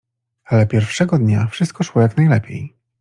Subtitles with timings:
[0.45, 2.73] Ale pierwszego dnia wszystko szło jak najlepiej.